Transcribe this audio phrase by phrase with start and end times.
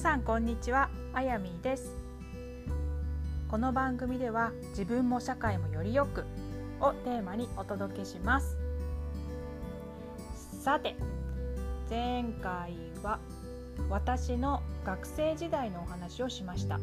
[0.00, 0.88] さんこんにちは。
[1.12, 1.94] あやみです。
[3.50, 6.24] この番組では自分も社会もよりよく
[6.80, 8.56] をテーマにお届けします。
[10.62, 10.96] さて
[11.90, 13.18] 前回は
[13.90, 16.80] 私の学生時代のお話をしました。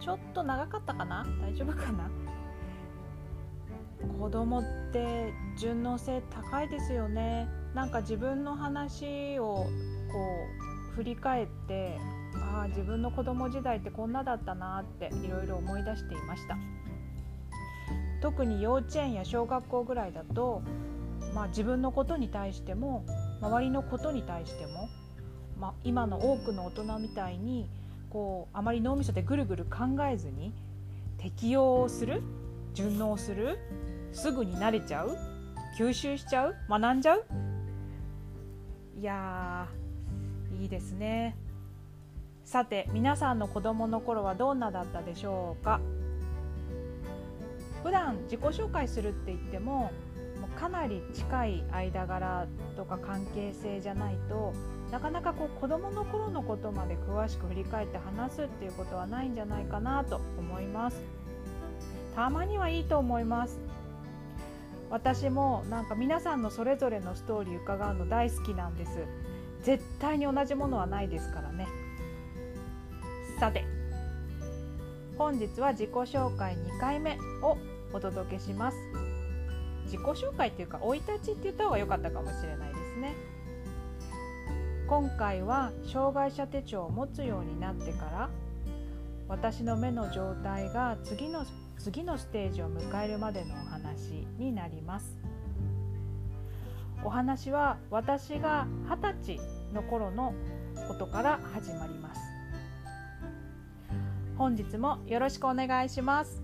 [0.00, 1.26] ちょっと長かったかな？
[1.42, 2.08] 大丈夫かな？
[4.18, 4.64] 子供っ
[4.94, 7.48] て順応性高いですよね。
[7.74, 11.98] なんか自分の話をこう振り返って
[12.34, 16.56] ああ自分の子供時代ってこんなだったなっていろいろ思い出していました。
[18.20, 20.62] 特に幼稚園や小学校ぐらいだと、
[21.34, 23.04] まあ、自分のことに対しても
[23.40, 24.88] 周りのことに対しても、
[25.58, 27.68] まあ、今の多くの大人みたいに
[28.10, 30.52] こうあまり脳みそでぐるぐる考えずに
[31.18, 32.22] 適応する
[32.74, 33.58] 順応する
[34.12, 35.16] すぐに慣れちゃう
[35.76, 37.24] 吸収しちゃう学んじゃう。
[39.00, 39.66] いや
[40.60, 41.36] いいですね。
[42.44, 45.80] さて皆さんの子供の頃はどんなだったでしょうか？
[47.82, 49.92] 普段自己紹介するって言っても
[50.40, 54.52] もうかなり近い間柄とか関係性じゃないと
[54.90, 61.00] なかなかこう子供の頃のことまで詳しく振り返って話すっていうことはないんじゃないかなと思います。
[62.14, 63.58] たまにはいいと思います。
[64.90, 68.90] 私もなんか皆さんのそれぞれのストーリー伺うの大好きなんです。
[69.62, 71.68] 絶対に同じものはないですからね。
[73.38, 73.64] さて
[75.16, 77.56] 本日は自己紹介2回目を
[77.92, 78.76] お届けします。
[79.84, 83.14] 自己紹介っていうか生い立ちって言った方が良かったかもしれないですね。
[84.88, 88.30] 今回は障害者手帳を持つようになってから
[89.28, 91.46] 私の目の状態が次の
[91.78, 95.21] 次のステージを迎えるまでのお話になります。
[97.04, 99.40] お話は私が二十歳
[99.74, 100.34] の頃の
[100.88, 102.20] ことから始まります。
[104.36, 106.42] 本日もよろしくお願いします。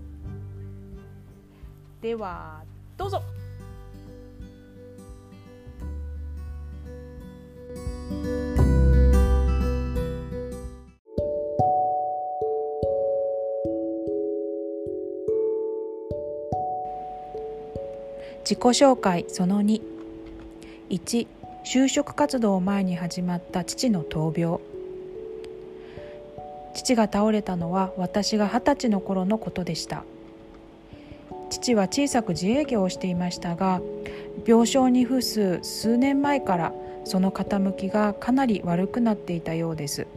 [2.01, 2.63] では
[2.97, 3.21] どうぞ。
[18.43, 19.98] 自己紹介その2
[20.89, 21.27] 1
[21.63, 24.59] 就職活動を前に始まった父の闘病。
[26.73, 30.03] 父が倒れたのは私が二十歳の頃のことでした。
[31.49, 33.81] 父は小さく自営業をしていましたが
[34.45, 36.73] 病床に伏す数年前から
[37.05, 40.07] その傾きがかなり悪くなっていたようです。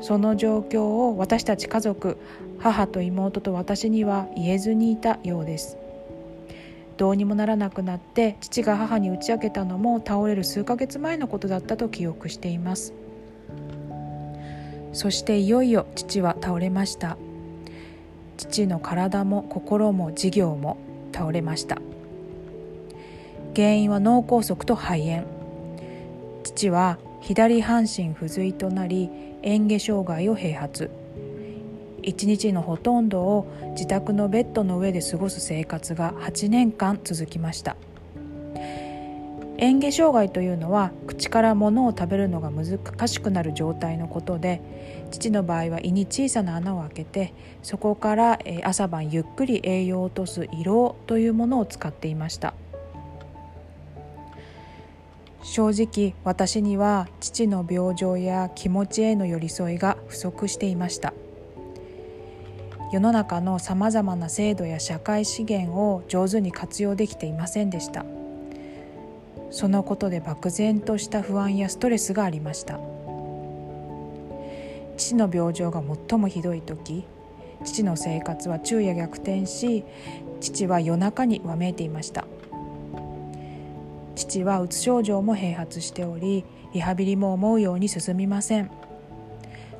[0.00, 2.16] その状況を私たち家族
[2.58, 5.76] 母と妹と私には言えずにいたようです。
[7.02, 12.94] どうにもならなくなって父が母に打ち明けたのも倒れる数ヶ月前のことだったと記憶しています。
[14.92, 17.16] そしていよいよ父は倒れました。
[18.36, 20.78] 父の体も心も事業も
[21.12, 21.82] 倒れました。
[23.56, 25.24] 原因は脳梗塞と肺炎。
[26.44, 29.10] 父は左半身不随となり
[29.42, 30.88] 嚥下障害を併発。
[32.02, 37.76] 一日のほとんどを自宅のベッドの上で過ごす生活が8年間続きました。
[39.62, 44.60] 嚥下障害というのは口から物を食べるのが難しくなる状態のことで
[45.12, 47.32] 父の場合は胃に小さな穴を開けて
[47.62, 52.54] そこから朝晩ゆっくり栄養を落とす胃ろうというものを使っていました。
[55.44, 61.12] 正直私には父の病状や気持ちへの寄り添いが不足していました。
[62.92, 68.04] 世の中のさまざまな制度や社会資源を上手に活用できていませんでした。
[69.50, 72.78] そのことで漠然とした不安やストレスがありました。
[74.98, 77.04] 父の病状が最もひどい時
[77.64, 79.84] 父の生活は昼夜逆転し
[80.40, 82.26] 父は夜中にわめいていました。
[84.14, 88.70] 父はうつ症状も併発しておりリハビリも思うように進みません。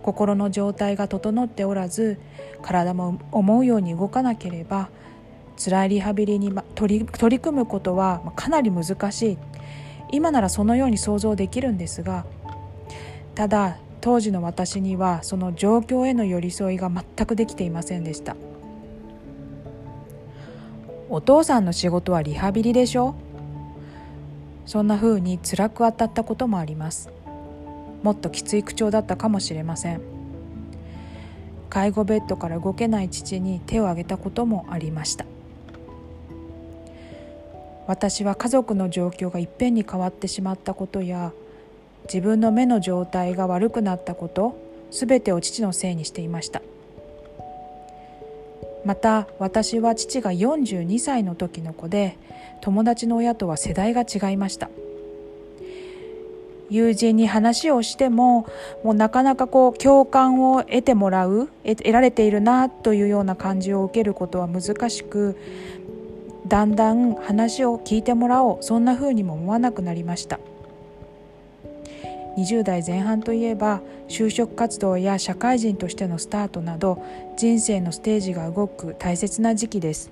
[0.03, 2.19] 心の状態が整っておらず
[2.61, 4.89] 体も思うように動かなければ
[5.57, 9.39] 辛いリハビリに取り取り組むことはかなり難しい。
[10.11, 12.27] 今ならそのように想像できるんですが
[13.35, 18.37] ただ当時の私にはその状況への寄り添いが全くできていませんでした。
[21.09, 23.15] お父さんの仕事はリハビリでしょ？
[24.67, 27.11] そんな風に辛く当たったこともあります。
[28.03, 30.01] もっときつい口調だったかもしれません。
[31.71, 35.25] 介護ベッドから動けない父に手を挙げたこともありました。
[37.87, 41.33] 私は家族の状況がいっぺんに変わってしまったことや
[42.05, 44.57] 自分の目の状態が悪くなったこと
[44.91, 46.63] 全てを父のせいにしていました。
[48.85, 52.19] また私は父が42歳の時の子で
[52.61, 54.69] 友達の親とは世代が違いました。
[56.73, 58.47] 友人に話をしても
[58.83, 65.37] もうなかなかこう共感を得てもらう得られているなというような感じを受けることは難しく
[66.49, 70.41] だんだん話を聞いてもらおうそんな風にも思わなくなりました。
[72.39, 77.05] 20代前半といえば就職活動や社会人としてのスタートなど
[77.37, 80.11] 人生のステージが動く大切な時期です。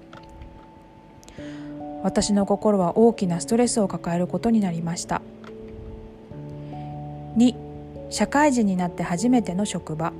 [2.03, 5.23] 私の心は大きなストレスを抱えることになりました。
[7.37, 7.55] 2
[8.11, 10.13] 社会人になって初めての職場。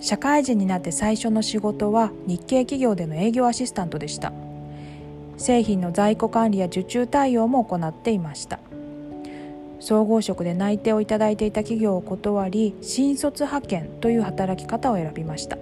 [0.00, 4.32] 社会人になって最初の仕事は日系企業での営業アシスタントでした。
[5.36, 8.58] 製品の在庫管理や受注対応も行っていました。
[9.78, 15.56] 総合職で内定をいただいていた企業を断り新卒派遣という働き方を選びました。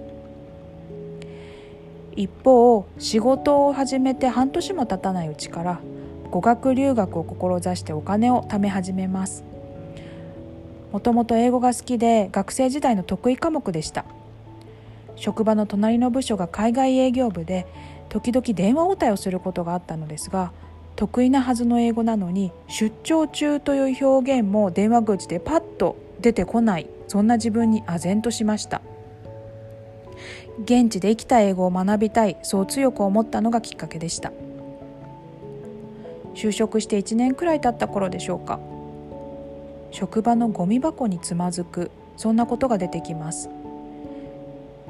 [2.15, 5.79] 一方仕事を始めて半年も経たないうちから
[6.31, 9.43] 語学留学を志してお金を貯め始めます。
[10.91, 14.05] もともと英語が好きで学生時代の得意科目でした。
[15.15, 17.67] 職場の隣の部署が海外営業部で
[18.07, 20.53] 時々電話応対をすることがあったのですが
[20.95, 28.81] 得意なはずの英語なのに出張中という表現も電話口でパッと出てこないそんな自分に唖然としました。
[30.63, 34.31] 現地で生きた英語を学びたいそう強く思ったのがきっかけでした。
[36.39, 38.61] 就職して1年くらい経った頃でしょうか。
[39.91, 43.49] 職場のゴミ箱につまずくそんなことが出てきます。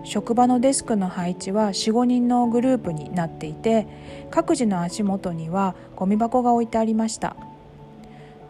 [0.03, 3.87] 職場のデスクの配置は45人のグループになっていて
[4.29, 7.35] 各自の足元にはゴミ箱が置いてありました。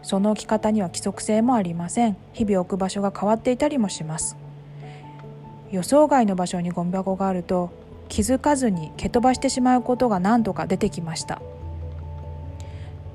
[0.01, 2.18] その置き方には規則性もありません。
[2.34, 4.36] 日々置く場所が変わっていたりもします。
[5.72, 7.69] 予想外の場所にゴミ箱があると
[8.10, 11.42] 気づかずに蹴飛ばしてしまうことが何度か出てきました。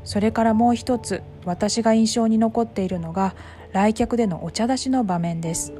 [0.04, 3.34] それからもう一つ私が印象に残っているのが
[3.72, 5.72] 来客でのお茶出しの場面です。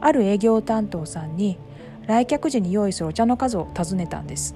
[0.00, 1.58] ある営業担当さんに
[2.06, 4.54] 来客時に用意するお茶の数を尋ねたんです。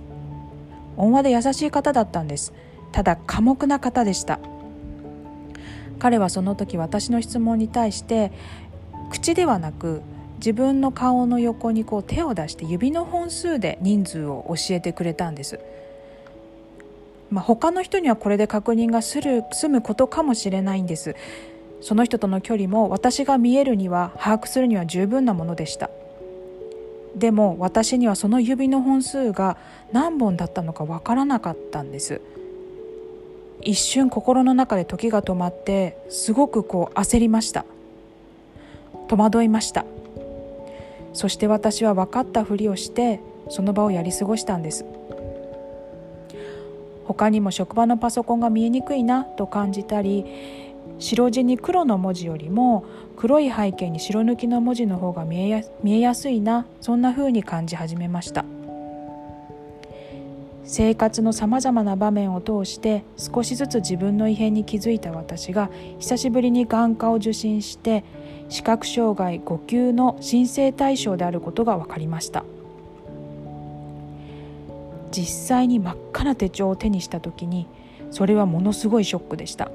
[0.97, 2.53] 温和で優しい方だったんです。
[2.93, 4.41] ただ寡黙な方でした。
[5.99, 8.32] 彼はその時私の質問に対して
[9.11, 10.03] 口ではなく
[10.37, 15.61] 自分の顔の横にこう手を出して指の本数で人数を教えてくれたんです。
[17.31, 21.17] まあ、他の人にはこれで確認がする済むことかもしれないんです。
[21.81, 25.91] その人との距離も私が見えるには把握するには十分なものでした。
[27.17, 29.56] でも私にはその指の本数が
[29.93, 32.21] 何本だったのかわからなかったんです。
[33.62, 37.65] 一瞬心の中で時が止まってすごくこう焦りました。
[39.09, 39.85] 戸惑いました。
[41.12, 44.85] そして私は分かったふりをしてその場をやり過ごしたんです。
[47.05, 50.25] 他にも職場のパソコンが見えにくいなと感じたり
[50.99, 52.85] 白地に黒の文字よりも
[53.17, 58.45] 黒い背景に白抜きの文字の方が見えや見えやすいなそんな風に感じ始めました。
[60.67, 68.03] 生活のさまざまな場面を通して少しずつ自分の異変に気づいた私が久しぶりに眼科を受診して
[68.49, 72.44] 視覚障害5級の申請対象であることが分かりました。
[75.15, 77.69] 実際に真っ赤な手帳を手にした時に
[78.11, 79.71] それはものすごいショックでした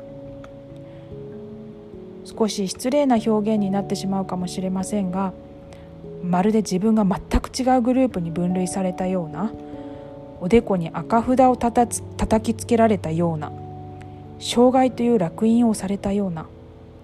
[2.25, 5.31] 少し失礼な表現になってしまうかもしれませんが
[6.22, 9.51] まるで自分が全く違うグループに分類されたような
[10.41, 13.51] おでこに赤札をたた叩きつけられたような
[14.39, 16.48] 障害という烙印をされたような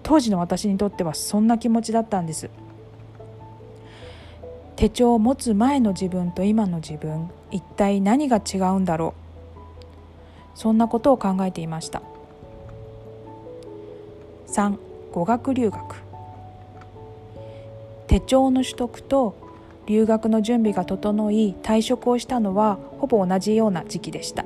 [0.02, 2.48] 当時の私にとってはそんな気持ちだったんです。
[4.76, 9.14] 手帳を持つ前の自分と今の自分一体何が違うんだろ
[10.54, 10.58] う？
[10.58, 12.02] そんなことを考えていました。
[14.48, 14.76] 3
[15.12, 15.96] 語学留学。
[18.06, 19.34] 手帳の取得と
[19.86, 24.44] 留学の準備が整い退職をしたのはほぼ同じような時期でした。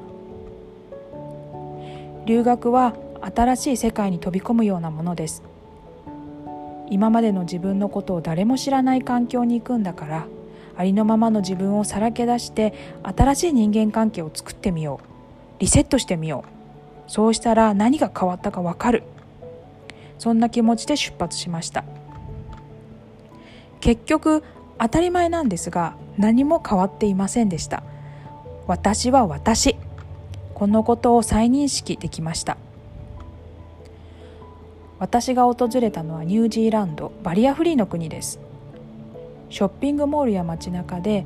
[2.25, 2.95] 留学は
[3.35, 5.43] 新しい世界に飛び込むようなものです。
[6.91, 10.27] 今までの自分のことを誰も知らない環境に行くんだから
[10.81, 15.61] ありのままの自分をさらけ出して新しい人間関係を作ってみよう。
[15.61, 17.11] リセットしてみよう。
[17.11, 19.03] そうしたら何が変わったか分かる。
[20.19, 21.85] そんな気持ちで出発しました。
[23.81, 24.43] 結局
[24.79, 27.83] 当たり前なんですが何も変わっていませんでした。
[28.67, 29.77] 私は私。
[30.55, 32.57] このことを再認識できました。
[35.01, 38.39] 私が訪れたのはニュージーランドバリアフリーの国です。
[39.49, 41.25] ショッピングモールや街中で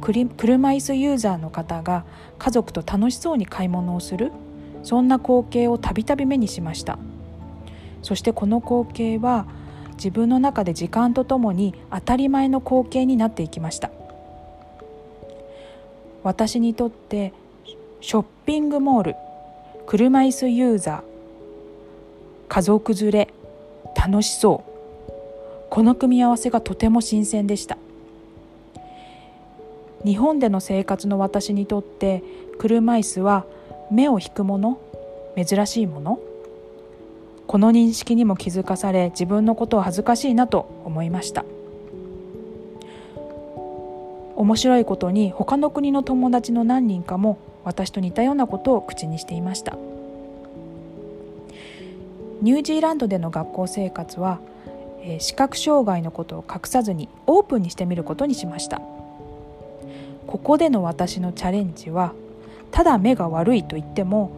[0.00, 2.04] 車椅子ユーザーの方が
[2.38, 4.32] 家族と楽しそうに買い物をする
[4.82, 6.98] そんな光景をたびたび目にしました。
[8.02, 9.46] そしてこの光景は
[9.96, 13.90] 自分の中で時間とともに当たり前の光景になっていきました。
[16.22, 17.34] 私にとって
[18.00, 19.16] ショッピングモール
[19.86, 21.09] 車椅子ユーザー
[22.50, 23.28] 家族連れ
[23.94, 24.70] 楽しそう。
[25.70, 27.78] この組み合わせがとても新鮮でした。
[30.04, 32.24] 日本での生活の私にとって
[32.58, 33.44] 車椅子は
[33.92, 34.80] 目を引くもの
[35.36, 36.18] 珍しいもの？
[37.46, 41.44] この認識にも気づかされ自分のことを恥ずかしいなと思いました。
[44.34, 49.76] 面白いことに他の国の友達の何人かも私と似たようなことを口にしていました。
[52.42, 54.40] ニュージーランドでの学校生活は、
[55.02, 58.80] え視覚障害のことを隠さずにオープンにしてみることにしました。
[60.26, 62.12] ここでの私のチャレンジは
[62.70, 64.30] ただ目が悪いと言っても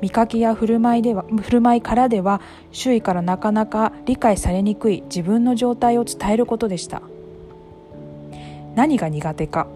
[0.00, 2.40] 見かけや振る舞いでは振る舞いからでは
[2.72, 7.02] 周囲からなかなか理解されにくい自分の状態を伝えることでした。
[8.74, 9.66] 何が苦手か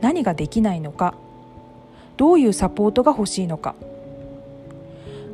[0.00, 1.14] 何ができないのか
[2.16, 3.74] どういうサポートが欲しいのか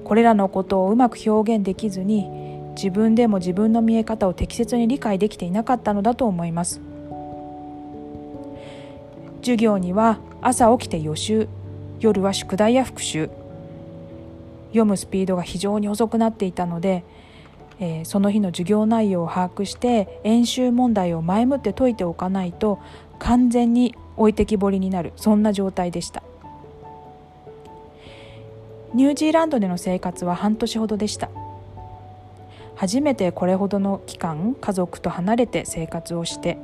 [0.07, 2.29] これらのことをうまく表現できずに
[2.77, 6.81] 自分でも自分の見え方を適切に理解できていなかったのだと思います。
[9.41, 11.49] 授業には朝起きて予習
[11.99, 13.31] 夜は宿題や復習。
[14.69, 17.03] 読むスピードが非常に遅くなっていたので、
[17.81, 22.79] えー、その日の授業内容を把握して演習問題を前もって解いておかないと
[23.19, 25.15] 完全に置いてきぼりになる。
[25.17, 26.23] そんな状態でした。
[28.97, 31.29] ニュージーランドでの生活は半年ほどでした。
[32.77, 36.57] 初めてこれほどの期間家族と離れて生活をして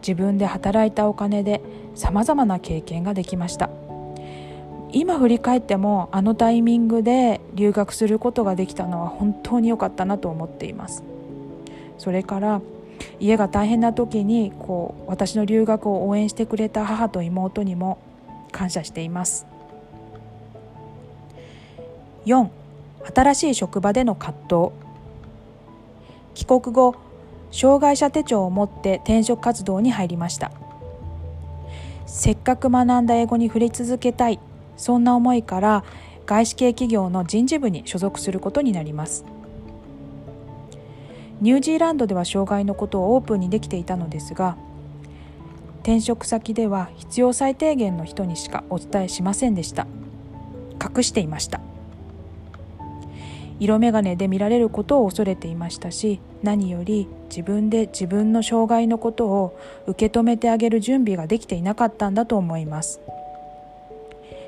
[0.00, 1.60] 自分で働いたお金で
[1.94, 3.70] さまざまな経験ができました。
[4.90, 11.04] 今振り返ってもあのタイミングで留学することができたのは本当に良かったなと思っています。
[11.98, 12.60] それから
[13.20, 17.98] 家が大変な時にこう私の留学を応援してくれた母と妹にも
[18.50, 19.51] 感謝しています。
[22.26, 22.48] 4
[23.14, 24.72] 新しい職場での葛藤。
[26.34, 26.94] 帰国後
[27.50, 30.52] 障害者手帳を持って転職活動に入りました。
[32.06, 34.38] せっかく学んだ英語に触れ続けたい
[34.76, 35.84] そんな思いから
[36.26, 39.24] 外資系企業の人事部に所属することになります。
[41.40, 44.56] ニュージーランドでは障害のことをオープンにできていたのですが
[45.80, 49.88] 転職先では必要最低限の人にしかお伝えしませんでした。
[50.80, 51.60] 隠していました。
[53.62, 63.00] 色眼鏡で見られることを恐れていましたし何より自分で自分の障害のことを受け止めてあげる準備ができていなかったんだと思います。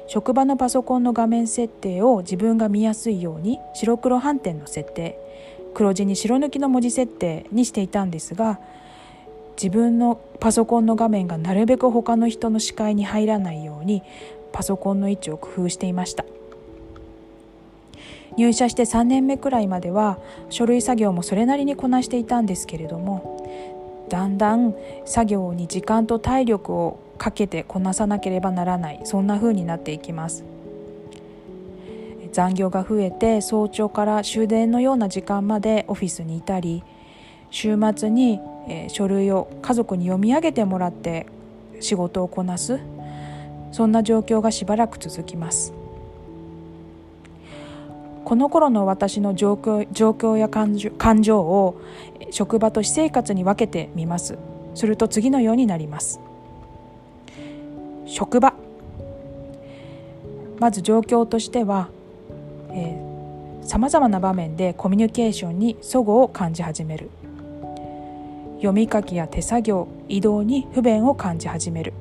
[0.06, 5.18] 職場のパソコンの画面設定を自分が見やすいように白黒斑点の設定
[5.72, 8.60] 黒字に白抜きの文字設定にしていたんですが
[9.56, 14.02] 自分のパソコンの画面がなるべく他の人の視界に入らないように
[14.52, 16.26] パソコンの位置を工夫していました。
[18.36, 20.18] 入社して3年目くらいまでは
[20.50, 24.74] 書類作業もそれなりにこなしていたんですけれどもだんだん
[25.04, 30.44] 作業に時間と体力をかけてこなさなければならないそんな風になっていきます。
[32.32, 36.82] 残業が増えて早朝から終電のような時間までオフィスにいたり
[37.50, 38.40] 週末に、
[38.88, 41.26] 書類を家族に読み上げてもらって
[41.78, 42.80] 仕事をこなす
[43.70, 45.83] そんな状況がしばらく続きます。
[48.24, 51.80] この頃の私の状況状況や感情感情を
[52.30, 54.38] 職場と私生活に分けてみます。
[54.74, 56.20] すると次のようになります。
[58.06, 58.54] 職場。
[60.58, 61.88] まず状況としては
[63.62, 67.10] さまざまな場面でコミュニケーションに齟齬を感じ始める。
[68.56, 71.92] 読み書きや手作業移動に不便を感じ始める。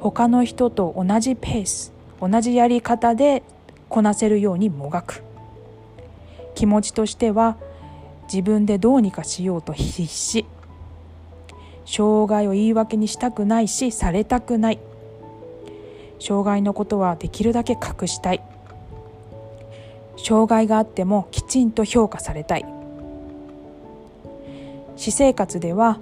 [0.00, 3.42] 他の人と同じペース同じやり方で
[3.94, 5.22] こなせるようにもがく。
[6.56, 7.56] 気持ちとしては
[8.24, 10.46] 自分でどうにかしようと必死。
[11.86, 14.80] 障害を言い訳にしたくないしされたくない。
[16.18, 18.42] 障害のことはできるだけ隠したい。
[20.16, 22.66] 障害があってもきちんと評価されたい。
[24.96, 26.00] 私生活では、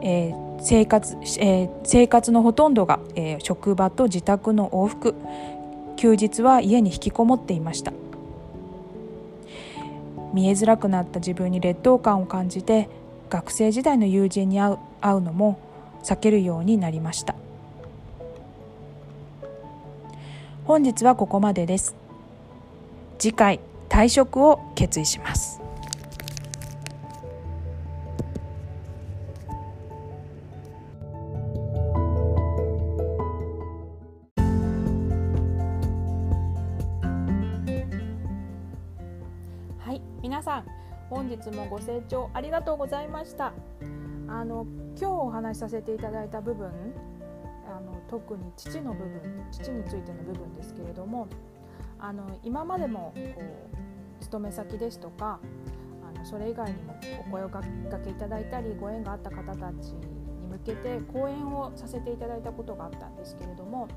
[0.00, 5.16] えー、生活えー、生活のほとんどが、えー、職場と自宅の往復
[6.00, 7.92] 休日は家に引きこもっていました。
[10.32, 12.88] 見えづらくなった自分に劣等感を感じて
[13.28, 15.60] 学生時代の友人に会う会うのも
[16.02, 17.34] 避けるようになりました。
[20.64, 21.94] 本日はここまでです。
[23.18, 25.49] 次回退職を決意します。
[41.50, 43.52] もご清聴ありがとうございました。
[44.30, 44.64] あの
[44.96, 46.70] 今日お話しさせていただいた部分
[47.66, 51.26] あの特に父の部分父についての部分ですけれども
[51.98, 53.42] あの今までもこ
[54.20, 55.40] う勤め先ですとか
[56.14, 56.94] あのそれ以外にも
[57.26, 57.60] お声をか
[58.04, 60.06] けいただいたりご縁があった方たちに
[60.48, 63.88] 向けて講演をさせていただいたことがあったんですけれども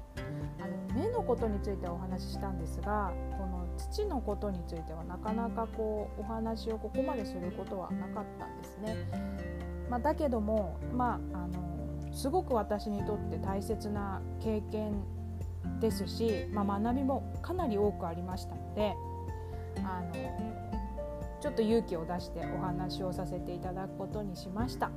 [0.60, 8.96] あの目のことについてお話ししたんですがこの父のことについてはなかなかこうお話をここまですることはなかったんですね。
[9.89, 15.03] まあ、だけども、まあ、あのすごく私にとって大切な経験
[15.80, 18.94] ですし、まあ、学びもかなり多くありましたので
[19.84, 20.13] あの
[21.42, 24.92] ちょっと勇気を出してお話をさせていただくことにしました。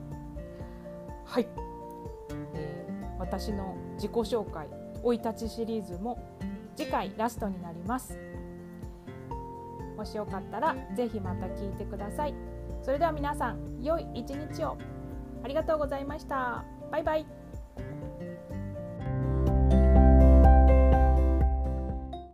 [1.24, 1.48] はい、
[2.54, 4.68] えー、私の自己紹介
[5.02, 6.18] 生い立ちシリーズも
[6.76, 8.16] 次回ラストになります
[9.96, 12.34] もしよかったらぜひまた聞いてください。
[12.82, 14.76] それでは皆さん良い一日を。
[15.42, 16.64] ありがとうございました。
[16.90, 17.35] バイバイ。